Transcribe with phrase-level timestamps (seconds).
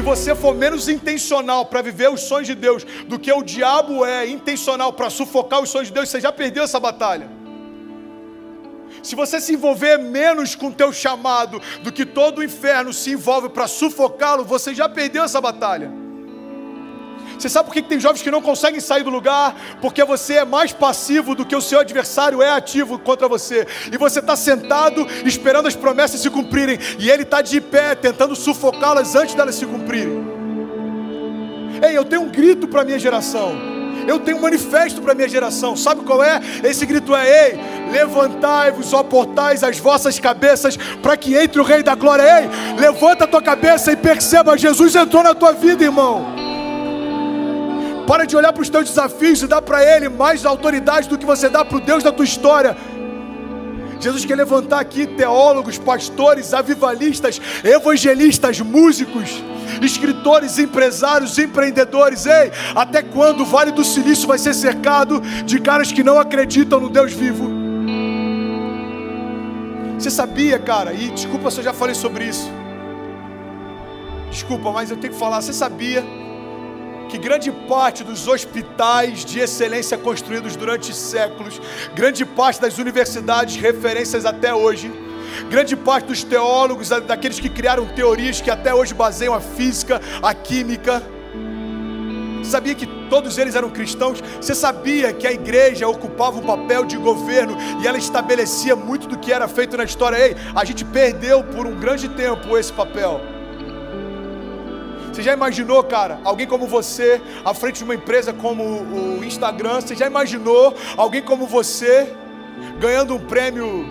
[0.00, 4.02] Se você for menos intencional para viver os sonhos de Deus do que o diabo
[4.02, 7.28] é intencional para sufocar os sonhos de Deus, você já perdeu essa batalha.
[9.02, 13.10] Se você se envolver menos com o teu chamado do que todo o inferno se
[13.10, 15.92] envolve para sufocá-lo, você já perdeu essa batalha.
[17.40, 19.56] Você sabe por que tem jovens que não conseguem sair do lugar?
[19.80, 23.66] Porque você é mais passivo do que o seu adversário é ativo contra você.
[23.90, 26.78] E você está sentado esperando as promessas se cumprirem.
[26.98, 30.22] E ele está de pé tentando sufocá-las antes delas se cumprirem.
[31.82, 33.54] Ei, eu tenho um grito para a minha geração.
[34.06, 35.74] Eu tenho um manifesto para a minha geração.
[35.74, 36.42] Sabe qual é?
[36.62, 41.82] Esse grito é: Ei, levantai-vos, ó portais, as vossas cabeças, para que entre o Rei
[41.82, 42.22] da Glória.
[42.22, 46.39] Ei, levanta a tua cabeça e perceba: Jesus entrou na tua vida, irmão.
[48.10, 51.24] Para de olhar para os teus desafios e dar para Ele mais autoridade do que
[51.24, 52.76] você dá para o Deus da tua história.
[54.00, 59.40] Jesus quer levantar aqui teólogos, pastores, avivalistas, evangelistas, músicos,
[59.80, 62.26] escritores, empresários, empreendedores.
[62.26, 66.80] Ei, até quando o Vale do Silício vai ser cercado de caras que não acreditam
[66.80, 67.48] no Deus vivo?
[69.96, 70.92] Você sabia, cara?
[70.92, 72.50] E desculpa se eu já falei sobre isso.
[74.32, 75.40] Desculpa, mas eu tenho que falar.
[75.40, 76.04] Você sabia?
[77.10, 81.60] Que grande parte dos hospitais de excelência construídos durante séculos,
[81.94, 84.90] grande parte das universidades referências até hoje,
[85.50, 90.32] grande parte dos teólogos, daqueles que criaram teorias que até hoje baseiam a física, a
[90.32, 91.02] química,
[92.44, 94.20] sabia que todos eles eram cristãos?
[94.40, 99.18] Você sabia que a igreja ocupava um papel de governo e ela estabelecia muito do
[99.18, 100.18] que era feito na história?
[100.18, 103.20] Ei, a gente perdeu por um grande tempo esse papel.
[105.12, 109.80] Você já imaginou, cara, alguém como você à frente de uma empresa como o Instagram?
[109.80, 112.12] Você já imaginou alguém como você
[112.78, 113.84] ganhando um prêmio,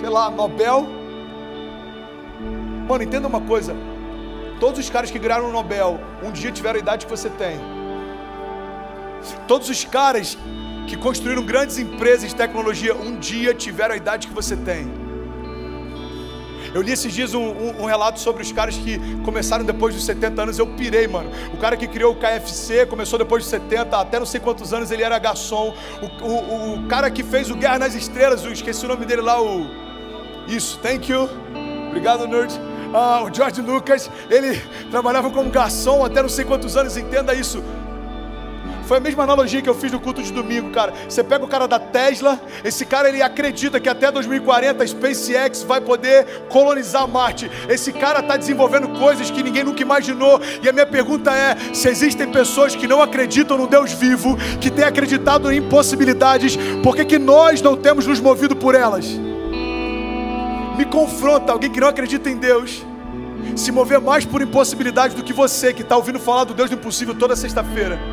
[0.00, 0.86] sei lá, Nobel?
[2.88, 3.76] Mano, entenda uma coisa.
[4.58, 7.60] Todos os caras que ganharam o Nobel um dia tiveram a idade que você tem.
[9.46, 10.38] Todos os caras
[10.88, 15.11] que construíram grandes empresas de tecnologia um dia tiveram a idade que você tem.
[16.74, 20.04] Eu li esses dias um, um, um, relato sobre os caras que começaram depois dos
[20.04, 20.58] 70 anos.
[20.58, 21.30] Eu pirei, mano.
[21.52, 24.90] O cara que criou o KFC começou depois dos 70, até não sei quantos anos
[24.90, 25.74] ele era garçom.
[26.00, 29.22] O, o, o cara que fez o Guerra nas Estrelas, eu esqueci o nome dele
[29.22, 29.66] lá, o.
[30.48, 31.28] Isso, thank you.
[31.88, 32.58] Obrigado, nerd.
[32.94, 34.60] Ah, o George Lucas, ele
[34.90, 37.62] trabalhava como garçom até não sei quantos anos, entenda isso.
[38.92, 40.92] Foi a mesma analogia que eu fiz no culto de domingo, cara.
[41.08, 45.62] Você pega o cara da Tesla, esse cara ele acredita que até 2040 a SpaceX
[45.62, 47.50] vai poder colonizar Marte.
[47.70, 50.38] Esse cara está desenvolvendo coisas que ninguém nunca imaginou.
[50.62, 54.70] E a minha pergunta é: se existem pessoas que não acreditam no Deus vivo, que
[54.70, 59.06] têm acreditado em impossibilidades, por que, que nós não temos nos movido por elas?
[60.76, 62.84] Me confronta alguém que não acredita em Deus
[63.56, 66.76] se mover mais por impossibilidade do que você que está ouvindo falar do Deus do
[66.76, 68.11] impossível toda sexta-feira.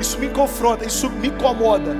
[0.00, 1.94] Isso me confronta, isso me incomoda.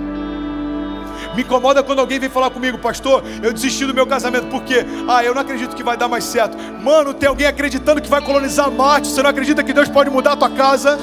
[1.34, 5.23] Me incomoda quando alguém vem falar comigo, pastor, eu desisti do meu casamento, porque, ah,
[5.23, 6.57] eu não acredito que vai dar mais certo.
[6.83, 10.33] Mano, tem alguém acreditando que vai colonizar Marte, você não acredita que Deus pode mudar
[10.33, 10.99] a tua casa?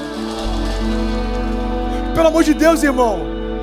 [2.16, 3.22] Pelo amor de Deus, irmão,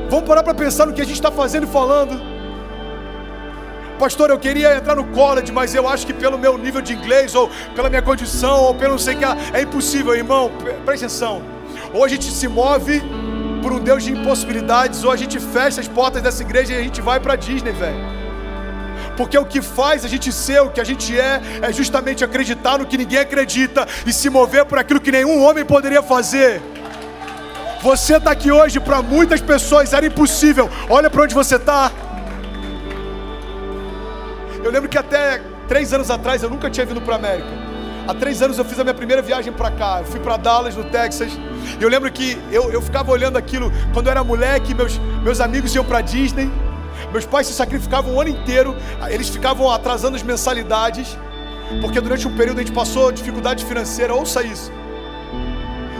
[0.08, 2.20] vamos parar para pensar no que a gente está fazendo e falando.
[3.98, 7.34] Pastor, eu queria entrar no college, mas eu acho que pelo meu nível de inglês,
[7.34, 10.50] ou pela minha condição, ou pelo não sei o que, é impossível, irmão,
[10.84, 11.59] presta atenção.
[11.92, 13.02] Ou a gente se move
[13.62, 16.82] por um Deus de impossibilidades, ou a gente fecha as portas dessa igreja e a
[16.82, 18.20] gente vai para Disney, velho.
[19.16, 22.78] Porque o que faz a gente ser o que a gente é, é justamente acreditar
[22.78, 26.62] no que ninguém acredita e se mover por aquilo que nenhum homem poderia fazer.
[27.82, 30.70] Você está aqui hoje, para muitas pessoas era impossível.
[30.88, 31.90] Olha para onde você está.
[34.62, 37.48] Eu lembro que até três anos atrás eu nunca tinha vindo para a América.
[38.06, 40.00] Há três anos eu fiz a minha primeira viagem para cá.
[40.00, 41.32] Eu fui para Dallas, no Texas.
[41.80, 45.40] E eu lembro que eu, eu ficava olhando aquilo quando eu era moleque, meus, meus
[45.40, 46.50] amigos iam para Disney.
[47.10, 48.76] Meus pais se sacrificavam o ano inteiro.
[49.08, 51.16] Eles ficavam atrasando as mensalidades.
[51.80, 54.14] Porque durante um período a gente passou dificuldade financeira.
[54.14, 54.70] Ouça isso.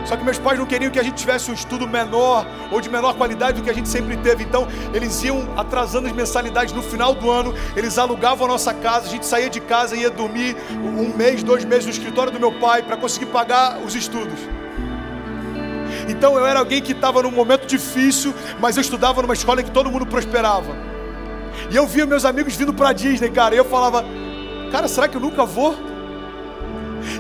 [0.05, 2.91] Só que meus pais não queriam que a gente tivesse um estudo menor ou de
[2.91, 4.45] menor qualidade do que a gente sempre teve.
[4.45, 9.07] Então, eles iam atrasando as mensalidades no final do ano, eles alugavam a nossa casa,
[9.07, 12.41] a gente saía de casa e ia dormir um mês, dois meses no escritório do
[12.41, 14.60] meu pai para conseguir pagar os estudos.
[16.11, 19.65] Então eu era alguém que estava num momento difícil, mas eu estudava numa escola em
[19.65, 20.75] que todo mundo prosperava.
[21.71, 24.05] E eu via meus amigos vindo para Disney, cara, e eu falava,
[24.73, 25.77] cara, será que eu nunca vou?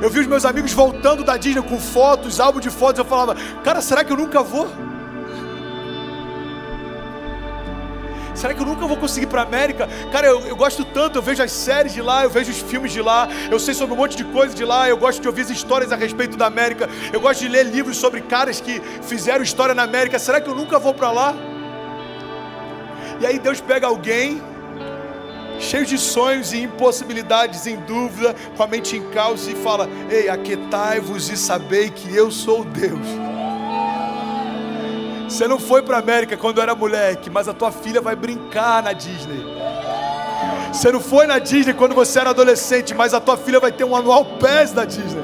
[0.02, 2.98] Eu vi os meus amigos voltando da Disney com fotos, álbum de fotos.
[2.98, 4.68] Eu falava, cara, será que eu nunca vou?
[8.40, 9.86] Será que eu nunca vou conseguir ir para América?
[10.10, 12.90] Cara, eu, eu, gosto tanto, eu vejo as séries de lá, eu vejo os filmes
[12.90, 15.42] de lá, eu sei sobre um monte de coisa de lá, eu gosto de ouvir
[15.42, 19.42] as histórias a respeito da América, eu gosto de ler livros sobre caras que fizeram
[19.44, 20.18] história na América.
[20.18, 21.34] Será que eu nunca vou para lá?
[23.20, 24.40] E aí Deus pega alguém
[25.58, 30.30] cheio de sonhos e impossibilidades, em dúvida, com a mente em caos e fala: Ei,
[30.30, 33.06] aquetai-vos e sabei que eu sou Deus.
[35.30, 38.92] Você não foi para América quando era moleque, mas a tua filha vai brincar na
[38.92, 39.46] Disney.
[40.72, 43.84] Você não foi na Disney quando você era adolescente, mas a tua filha vai ter
[43.84, 45.22] um anual PES da Disney.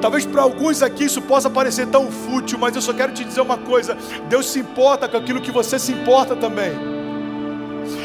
[0.00, 3.40] Talvez para alguns aqui isso possa parecer tão fútil, mas eu só quero te dizer
[3.40, 3.98] uma coisa:
[4.28, 6.70] Deus se importa com aquilo que você se importa também.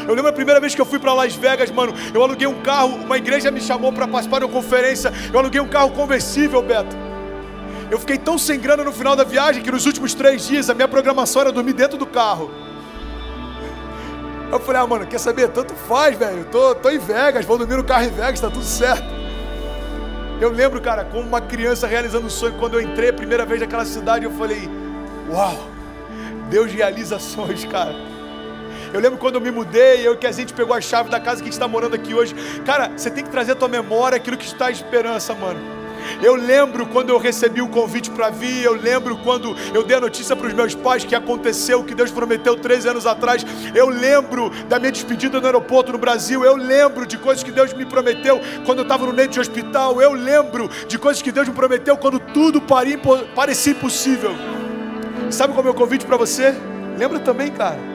[0.06, 1.94] Eu lembro a primeira vez que eu fui para Las Vegas, mano.
[2.12, 5.12] Eu aluguei um carro, uma igreja me chamou para participar de uma conferência.
[5.32, 7.01] Eu aluguei um carro conversível, Beto.
[7.92, 10.74] Eu fiquei tão sem grana no final da viagem que nos últimos três dias a
[10.74, 12.50] minha programação era dormir dentro do carro.
[14.50, 15.50] Eu falei, ah, mano, quer saber?
[15.50, 16.46] Tanto faz, velho.
[16.46, 19.04] Tô, tô em Vegas, vou dormir no carro em Vegas, tá tudo certo.
[20.40, 23.60] Eu lembro, cara, como uma criança realizando um sonho, quando eu entrei a primeira vez
[23.60, 24.70] naquela cidade, eu falei,
[25.30, 25.58] uau,
[26.48, 27.94] Deus realiza sonhos, cara.
[28.90, 31.42] Eu lembro quando eu me mudei, eu que a gente pegou a chave da casa
[31.42, 32.34] que a gente está morando aqui hoje.
[32.64, 35.81] Cara, você tem que trazer à tua memória aquilo que está esperança, mano.
[36.22, 40.00] Eu lembro quando eu recebi o convite para vir, eu lembro quando eu dei a
[40.00, 43.44] notícia para os meus pais que aconteceu, o que Deus prometeu 13 anos atrás.
[43.74, 46.44] Eu lembro da minha despedida no aeroporto no Brasil.
[46.44, 50.00] Eu lembro de coisas que Deus me prometeu quando eu estava no leito de hospital.
[50.00, 52.62] Eu lembro de coisas que Deus me prometeu quando tudo
[53.34, 54.32] parecia impossível.
[55.30, 56.54] Sabe qual é o meu convite para você?
[56.98, 57.91] Lembra também, cara.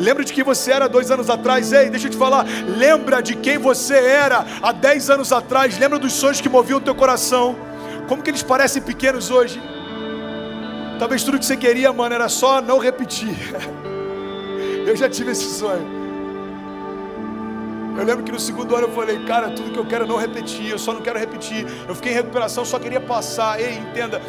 [0.00, 1.72] Lembra de quem você era dois anos atrás?
[1.72, 2.46] Ei, deixa eu te falar.
[2.66, 5.78] Lembra de quem você era há dez anos atrás.
[5.78, 7.54] Lembra dos sonhos que moviam o teu coração.
[8.08, 9.60] Como que eles parecem pequenos hoje?
[10.98, 13.36] Talvez tudo que você queria, mano, era só não repetir.
[14.86, 15.99] Eu já tive esse sonho.
[17.96, 20.16] Eu lembro que no segundo ano eu falei, cara, tudo que eu quero é não
[20.16, 21.66] repetir, eu só não quero repetir.
[21.88, 23.60] Eu fiquei em recuperação, só queria passar.
[23.60, 24.20] Ei, entenda,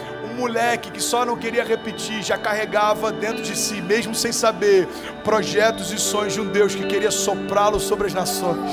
[0.41, 4.87] moleque que só não queria repetir, já carregava dentro de si, mesmo sem saber,
[5.23, 8.71] projetos e sonhos de um Deus que queria soprá-lo sobre as nações.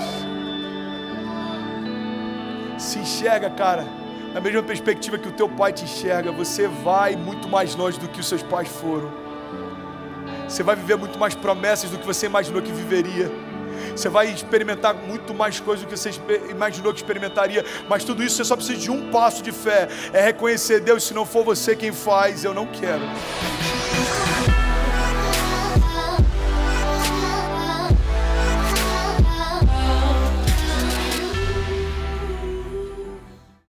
[2.79, 3.87] Se enxerga, cara,
[4.33, 8.09] na mesma perspectiva que o teu pai te enxerga, você vai muito mais longe do
[8.09, 9.11] que os seus pais foram.
[10.49, 13.31] Você vai viver muito mais promessas do que você imaginou que viveria.
[13.95, 16.11] Você vai experimentar muito mais coisas do que você
[16.51, 17.65] imaginou que experimentaria.
[17.89, 19.89] Mas tudo isso você só precisa de um passo de fé.
[20.13, 23.03] É reconhecer Deus, se não for você quem faz, eu não quero.